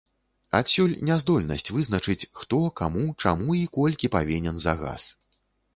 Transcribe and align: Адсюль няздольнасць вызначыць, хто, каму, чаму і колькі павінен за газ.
Адсюль 0.59 0.95
няздольнасць 1.09 1.69
вызначыць, 1.75 2.27
хто, 2.41 2.63
каму, 2.83 3.05
чаму 3.23 3.49
і 3.63 3.65
колькі 3.79 4.13
павінен 4.19 4.55
за 4.67 4.73
газ. 4.83 5.03